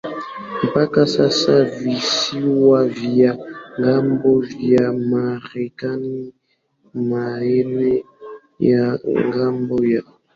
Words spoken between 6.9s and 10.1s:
Maeneo ya ngambo ya